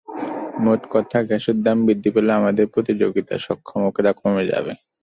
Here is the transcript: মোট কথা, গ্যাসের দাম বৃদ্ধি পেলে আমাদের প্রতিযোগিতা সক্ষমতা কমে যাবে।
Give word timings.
মোট 0.63 0.81
কথা, 0.93 1.17
গ্যাসের 1.27 1.57
দাম 1.65 1.77
বৃদ্ধি 1.87 2.09
পেলে 2.15 2.31
আমাদের 2.39 2.65
প্রতিযোগিতা 2.73 3.33
সক্ষমতা 3.45 4.11
কমে 4.19 4.43
যাবে। 4.51 4.71